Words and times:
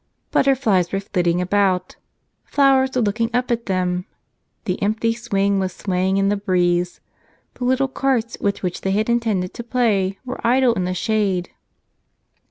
Butterflies 0.31 0.91
were 0.91 0.99
flitting 0.99 1.39
about; 1.41 1.95
flowers 2.43 2.95
were 2.95 3.03
looking 3.03 3.29
up 3.35 3.51
at 3.51 3.67
them; 3.67 4.05
the 4.65 4.81
empty 4.81 5.13
swing 5.13 5.59
was 5.59 5.73
swaying 5.73 6.17
in 6.17 6.27
the 6.27 6.35
breeze; 6.37 7.01
the 7.53 7.65
little 7.65 7.87
carts 7.87 8.35
with 8.41 8.63
which 8.63 8.81
they 8.81 8.93
had 8.93 9.11
intended 9.11 9.53
to 9.53 9.63
play 9.63 10.17
were 10.25 10.41
idle 10.43 10.73
in 10.73 10.85
the 10.85 10.95
shade. 10.95 11.51